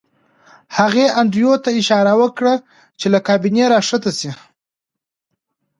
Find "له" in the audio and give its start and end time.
3.13-3.19